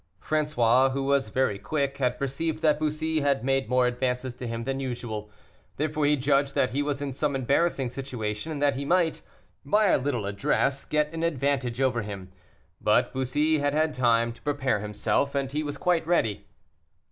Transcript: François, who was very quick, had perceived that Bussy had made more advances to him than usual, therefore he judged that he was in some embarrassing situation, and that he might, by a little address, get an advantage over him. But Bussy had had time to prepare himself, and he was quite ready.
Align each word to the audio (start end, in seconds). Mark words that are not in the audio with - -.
François, 0.19 0.91
who 0.93 1.03
was 1.03 1.29
very 1.29 1.59
quick, 1.59 1.99
had 1.99 2.17
perceived 2.17 2.63
that 2.63 2.79
Bussy 2.79 3.21
had 3.21 3.45
made 3.45 3.69
more 3.69 3.85
advances 3.85 4.33
to 4.33 4.47
him 4.47 4.63
than 4.63 4.79
usual, 4.79 5.29
therefore 5.77 6.07
he 6.07 6.15
judged 6.17 6.55
that 6.55 6.71
he 6.71 6.81
was 6.81 7.03
in 7.03 7.13
some 7.13 7.35
embarrassing 7.35 7.87
situation, 7.89 8.51
and 8.51 8.59
that 8.63 8.73
he 8.73 8.83
might, 8.83 9.21
by 9.63 9.89
a 9.89 9.99
little 9.99 10.25
address, 10.25 10.85
get 10.85 11.13
an 11.13 11.21
advantage 11.21 11.79
over 11.79 12.01
him. 12.01 12.31
But 12.81 13.13
Bussy 13.13 13.59
had 13.59 13.73
had 13.75 13.93
time 13.93 14.33
to 14.33 14.41
prepare 14.41 14.79
himself, 14.79 15.35
and 15.35 15.51
he 15.51 15.61
was 15.61 15.77
quite 15.77 16.07
ready. 16.07 16.47